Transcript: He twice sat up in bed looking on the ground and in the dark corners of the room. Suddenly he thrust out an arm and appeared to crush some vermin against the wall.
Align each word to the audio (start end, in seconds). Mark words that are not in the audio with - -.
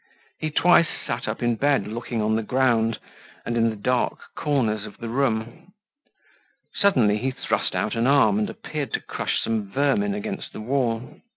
He 0.39 0.49
twice 0.49 0.87
sat 1.05 1.27
up 1.27 1.43
in 1.43 1.57
bed 1.57 1.85
looking 1.85 2.23
on 2.23 2.35
the 2.35 2.41
ground 2.41 2.97
and 3.45 3.55
in 3.55 3.69
the 3.69 3.75
dark 3.75 4.33
corners 4.33 4.83
of 4.83 4.97
the 4.97 5.09
room. 5.09 5.73
Suddenly 6.73 7.19
he 7.19 7.29
thrust 7.29 7.75
out 7.75 7.93
an 7.93 8.07
arm 8.07 8.39
and 8.39 8.49
appeared 8.49 8.93
to 8.93 8.99
crush 8.99 9.39
some 9.43 9.69
vermin 9.71 10.15
against 10.15 10.53
the 10.53 10.61
wall. 10.61 11.21